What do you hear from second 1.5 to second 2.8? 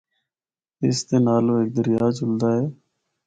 ہک دریا جُلدا اے۔